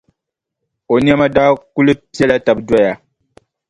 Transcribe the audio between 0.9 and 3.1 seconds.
O nɛma daa kuli pela taba doya.